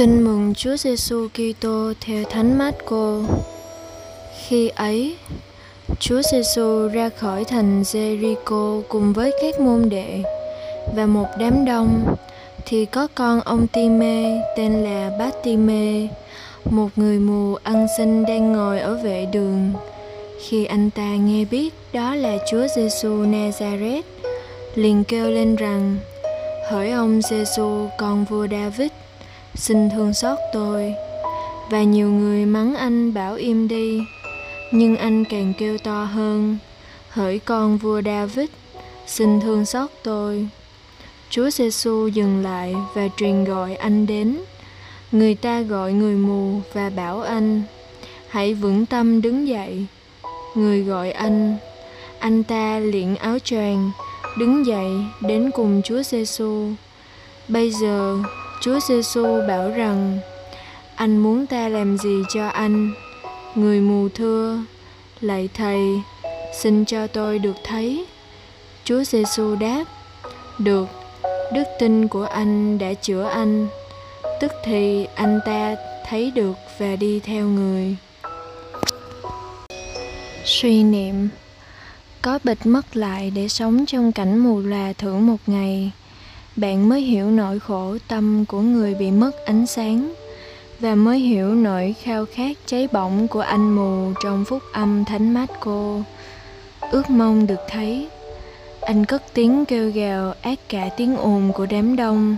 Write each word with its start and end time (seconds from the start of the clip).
Tin 0.00 0.24
mừng 0.24 0.54
Chúa 0.54 0.76
Giêsu 0.76 1.28
Kitô 1.28 1.92
theo 2.00 2.24
Thánh 2.30 2.58
Mát-cô. 2.58 3.22
Khi 4.46 4.68
ấy, 4.68 5.16
Chúa 5.98 6.22
Giêsu 6.32 6.88
ra 6.88 7.08
khỏi 7.08 7.44
thành 7.44 7.82
Jericho 7.82 8.82
cùng 8.88 9.12
với 9.12 9.32
các 9.42 9.60
môn 9.60 9.88
đệ 9.88 10.22
và 10.94 11.06
một 11.06 11.26
đám 11.38 11.64
đông 11.64 12.16
thì 12.66 12.84
có 12.84 13.08
con 13.14 13.40
ông 13.40 13.66
Timê 13.66 14.40
tên 14.56 14.72
là 14.72 15.10
Bát 15.18 15.34
Timê, 15.42 16.08
một 16.70 16.88
người 16.96 17.18
mù 17.18 17.54
ăn 17.62 17.86
xin 17.98 18.24
đang 18.24 18.52
ngồi 18.52 18.80
ở 18.80 18.94
vệ 18.94 19.26
đường. 19.32 19.72
Khi 20.48 20.64
anh 20.64 20.90
ta 20.90 21.16
nghe 21.16 21.44
biết 21.44 21.74
đó 21.92 22.14
là 22.14 22.38
Chúa 22.50 22.66
Giêsu 22.76 23.08
Nazareth, 23.08 24.02
liền 24.74 25.04
kêu 25.04 25.30
lên 25.30 25.56
rằng: 25.56 25.96
Hỡi 26.70 26.90
ông 26.90 27.20
Giêsu 27.22 27.88
con 27.98 28.24
vua 28.24 28.46
David, 28.50 28.90
xin 29.54 29.90
thương 29.90 30.14
xót 30.14 30.38
tôi. 30.52 30.94
Và 31.70 31.82
nhiều 31.82 32.10
người 32.10 32.46
mắng 32.46 32.74
anh 32.74 33.14
bảo 33.14 33.34
im 33.34 33.68
đi. 33.68 34.00
Nhưng 34.72 34.96
anh 34.96 35.24
càng 35.24 35.52
kêu 35.58 35.78
to 35.78 36.04
hơn. 36.04 36.58
Hỡi 37.08 37.38
con 37.38 37.78
vua 37.78 38.02
david, 38.02 38.48
xin 39.06 39.40
thương 39.40 39.64
xót 39.64 39.90
tôi. 40.02 40.48
Chúa 41.30 41.50
giêsu 41.50 42.06
dừng 42.06 42.42
lại 42.42 42.74
và 42.94 43.08
truyền 43.16 43.44
gọi 43.44 43.74
anh 43.74 44.06
đến. 44.06 44.38
Người 45.12 45.34
ta 45.34 45.60
gọi 45.60 45.92
người 45.92 46.14
mù 46.14 46.60
và 46.72 46.90
bảo 46.90 47.20
anh, 47.20 47.62
hãy 48.28 48.54
vững 48.54 48.86
tâm 48.86 49.22
đứng 49.22 49.48
dậy. 49.48 49.86
Người 50.54 50.82
gọi 50.82 51.10
anh 51.10 51.56
anh 52.20 52.42
ta 52.42 52.78
liện 52.78 53.14
áo 53.14 53.38
choàng, 53.38 53.90
đứng 54.38 54.66
dậy 54.66 54.90
đến 55.20 55.50
cùng 55.54 55.82
chúa 55.84 56.02
giêsu 56.02 56.68
bây 57.48 57.70
giờ 57.70 58.18
Chúa 58.60 58.80
Giêsu 58.80 59.40
bảo 59.48 59.70
rằng 59.70 60.18
anh 60.94 61.18
muốn 61.18 61.46
ta 61.46 61.68
làm 61.68 61.98
gì 61.98 62.22
cho 62.28 62.48
anh? 62.48 62.92
Người 63.54 63.80
mù 63.80 64.08
thưa, 64.08 64.58
lạy 65.20 65.48
thầy, 65.54 65.80
xin 66.58 66.84
cho 66.84 67.06
tôi 67.06 67.38
được 67.38 67.56
thấy. 67.64 68.06
Chúa 68.84 69.04
Giêsu 69.04 69.56
đáp, 69.56 69.84
được, 70.58 70.88
đức 71.52 71.62
tin 71.78 72.08
của 72.08 72.24
anh 72.24 72.78
đã 72.78 72.94
chữa 72.94 73.28
anh. 73.28 73.68
Tức 74.40 74.52
thì 74.64 75.06
anh 75.14 75.40
ta 75.46 75.76
thấy 76.08 76.30
được 76.30 76.56
và 76.78 76.96
đi 76.96 77.20
theo 77.20 77.46
người. 77.46 77.96
Suy 80.44 80.82
niệm 80.82 81.28
Có 82.22 82.38
bịt 82.44 82.58
mất 82.64 82.96
lại 82.96 83.32
để 83.34 83.48
sống 83.48 83.86
trong 83.86 84.12
cảnh 84.12 84.38
mù 84.38 84.60
lòa 84.60 84.92
thử 84.92 85.14
một 85.14 85.38
ngày 85.46 85.92
bạn 86.56 86.88
mới 86.88 87.00
hiểu 87.00 87.30
nỗi 87.30 87.58
khổ 87.58 87.96
tâm 88.08 88.44
của 88.44 88.60
người 88.60 88.94
bị 88.94 89.10
mất 89.10 89.30
ánh 89.44 89.66
sáng 89.66 90.14
và 90.80 90.94
mới 90.94 91.18
hiểu 91.18 91.54
nỗi 91.54 91.94
khao 92.02 92.24
khát 92.32 92.56
cháy 92.66 92.88
bỏng 92.92 93.28
của 93.28 93.40
anh 93.40 93.74
mù 93.74 94.12
trong 94.22 94.44
phúc 94.44 94.62
âm 94.72 95.04
thánh 95.04 95.34
mát 95.34 95.50
cô. 95.60 96.02
Ước 96.90 97.10
mong 97.10 97.46
được 97.46 97.60
thấy, 97.68 98.08
anh 98.80 99.04
cất 99.04 99.22
tiếng 99.34 99.64
kêu 99.64 99.90
gào 99.90 100.34
ác 100.42 100.58
cả 100.68 100.88
tiếng 100.96 101.16
ồn 101.16 101.52
của 101.52 101.66
đám 101.66 101.96
đông. 101.96 102.36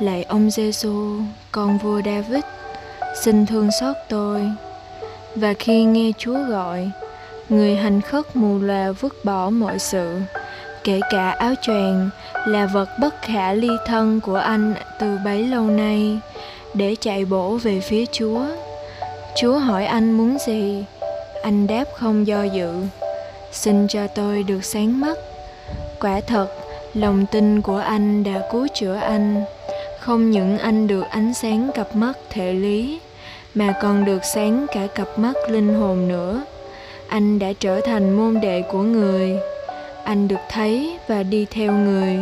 Lạy 0.00 0.22
ông 0.22 0.50
giêsu 0.50 1.20
con 1.52 1.78
vua 1.78 2.00
david 2.04 2.44
xin 3.22 3.46
thương 3.46 3.68
xót 3.80 3.96
tôi. 4.08 4.42
Và 5.34 5.54
khi 5.58 5.84
nghe 5.84 6.12
chúa 6.18 6.38
gọi, 6.48 6.90
người 7.48 7.76
hành 7.76 8.00
khất 8.00 8.36
mù 8.36 8.58
lòa 8.58 8.92
vứt 8.92 9.24
bỏ 9.24 9.50
mọi 9.50 9.78
sự 9.78 10.20
kể 10.86 11.00
cả 11.10 11.30
áo 11.30 11.54
choàng, 11.62 12.10
là 12.46 12.66
vật 12.66 12.88
bất 13.00 13.22
khả 13.22 13.52
ly 13.52 13.68
thân 13.86 14.20
của 14.20 14.36
anh 14.36 14.74
từ 15.00 15.18
bấy 15.24 15.42
lâu 15.42 15.62
nay, 15.62 16.18
để 16.74 16.96
chạy 17.00 17.24
bổ 17.24 17.56
về 17.56 17.80
phía 17.80 18.04
chúa. 18.12 18.44
Chúa 19.36 19.58
hỏi 19.58 19.86
anh 19.86 20.12
muốn 20.12 20.36
gì? 20.46 20.84
Anh 21.42 21.66
đáp 21.66 21.84
không 21.94 22.26
do 22.26 22.42
dự. 22.42 22.74
Xin 23.52 23.88
cho 23.88 24.06
tôi 24.06 24.42
được 24.42 24.64
sáng 24.64 25.00
mắt. 25.00 25.18
Quả 26.00 26.20
thật, 26.26 26.46
lòng 26.94 27.26
tin 27.32 27.62
của 27.62 27.78
anh 27.78 28.24
đã 28.24 28.48
cứu 28.52 28.66
chữa 28.74 28.94
anh. 28.94 29.44
Không 30.00 30.30
những 30.30 30.58
anh 30.58 30.86
được 30.86 31.04
ánh 31.10 31.34
sáng 31.34 31.70
cặp 31.74 31.96
mắt 31.96 32.12
thể 32.30 32.52
lý, 32.52 33.00
mà 33.54 33.74
còn 33.82 34.04
được 34.04 34.24
sáng 34.24 34.66
cả 34.74 34.86
cặp 34.94 35.18
mắt 35.18 35.36
linh 35.48 35.74
hồn 35.74 36.08
nữa. 36.08 36.44
Anh 37.08 37.38
đã 37.38 37.52
trở 37.60 37.80
thành 37.80 38.16
môn 38.16 38.40
đệ 38.40 38.62
của 38.62 38.82
người 38.82 39.36
anh 40.06 40.28
được 40.28 40.40
thấy 40.48 40.98
và 41.08 41.22
đi 41.22 41.46
theo 41.50 41.72
người. 41.72 42.18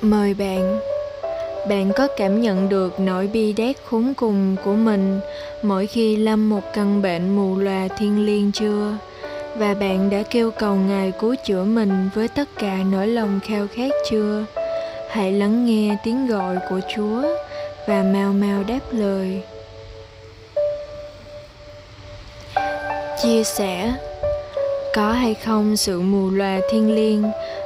Mời 0.00 0.34
bạn. 0.34 0.80
Bạn 1.68 1.92
có 1.96 2.08
cảm 2.16 2.40
nhận 2.40 2.68
được 2.68 3.00
nỗi 3.00 3.26
bi 3.26 3.52
đát 3.52 3.76
khốn 3.84 4.14
cùng 4.16 4.56
của 4.64 4.72
mình 4.72 5.20
mỗi 5.62 5.86
khi 5.86 6.16
lâm 6.16 6.50
một 6.50 6.60
căn 6.72 7.02
bệnh 7.02 7.36
mù 7.36 7.56
lòa 7.56 7.88
thiên 7.98 8.26
liêng 8.26 8.52
chưa? 8.52 8.96
Và 9.56 9.74
bạn 9.74 10.10
đã 10.10 10.22
kêu 10.30 10.50
cầu 10.50 10.74
ngài 10.74 11.12
cứu 11.20 11.34
chữa 11.44 11.64
mình 11.64 12.08
với 12.14 12.28
tất 12.28 12.48
cả 12.58 12.78
nỗi 12.92 13.06
lòng 13.06 13.40
khao 13.44 13.66
khát 13.74 13.90
chưa? 14.10 14.44
Hãy 15.10 15.32
lắng 15.32 15.66
nghe 15.66 15.96
tiếng 16.04 16.26
gọi 16.26 16.56
của 16.70 16.80
chúa 16.96 17.22
và 17.86 18.02
mau 18.02 18.32
mau 18.32 18.62
đáp 18.68 18.80
lời. 18.92 19.42
Chia 23.22 23.44
sẻ 23.44 23.92
có 24.94 25.12
hay 25.12 25.34
không 25.34 25.76
sự 25.76 26.00
mù 26.00 26.30
lòa 26.30 26.60
thiên 26.70 26.94
liêng 26.94 27.22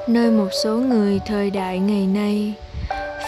nơi 0.07 0.31
một 0.31 0.49
số 0.65 0.77
người 0.77 1.21
thời 1.27 1.51
đại 1.51 1.79
ngày 1.79 2.07
nay? 2.07 2.55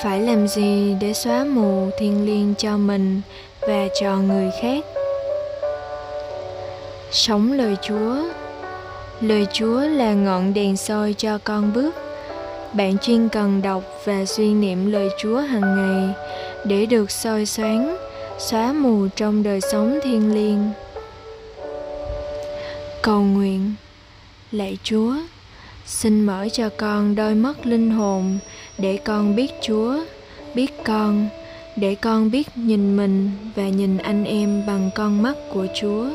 Phải 0.03 0.21
làm 0.21 0.49
gì 0.49 0.97
để 1.01 1.13
xóa 1.13 1.45
mù 1.45 1.91
thiên 1.99 2.27
liêng 2.27 2.55
cho 2.59 2.77
mình 2.77 3.21
và 3.61 3.89
cho 4.01 4.17
người 4.17 4.51
khác? 4.63 4.85
Sống 7.11 7.53
lời 7.53 7.77
chúa. 7.83 8.17
Lời 9.21 9.47
chúa 9.53 9.81
là 9.81 10.13
ngọn 10.13 10.55
đèn 10.55 10.77
soi 10.77 11.15
cho 11.19 11.39
con 11.45 11.73
bước. 11.73 11.95
Bạn 12.73 12.99
chuyên 12.99 13.29
cần 13.29 13.63
đọc 13.63 13.83
và 14.05 14.25
suy 14.25 14.55
niệm 14.55 14.93
lời 14.93 15.09
chúa 15.19 15.37
hàng 15.37 15.77
ngày 15.77 16.15
để 16.65 16.87
được 16.87 17.11
soi 17.11 17.47
sáng, 17.47 17.97
xóa 18.39 18.73
mù 18.73 19.09
trong 19.17 19.43
đời 19.43 19.61
sống 19.61 19.99
thiên 20.03 20.35
liêng. 20.35 20.71
Cầu 23.03 23.21
nguyện 23.21 23.75
lạy 24.53 24.79
chúa, 24.83 25.15
xin 25.87 26.27
mở 26.27 26.49
cho 26.53 26.69
con 26.77 27.15
đôi 27.15 27.35
mắt 27.35 27.67
linh 27.67 27.91
hồn 27.91 28.39
để 28.79 28.99
con 29.05 29.37
biết 29.37 29.51
chúa, 29.63 29.99
biết 30.55 30.71
con, 30.85 31.29
để 31.77 31.95
con 31.95 32.31
biết 32.31 32.57
nhìn 32.57 32.97
mình 32.97 33.31
và 33.57 33.69
nhìn 33.69 33.99
anh 33.99 34.25
em 34.25 34.67
bằng 34.67 34.91
con 34.95 35.23
mắt 35.23 35.37
của 35.53 35.67
chúa. 35.81 36.11